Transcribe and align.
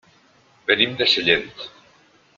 Venim 0.71 0.97
de 1.03 1.09
Sellent. 1.13 1.47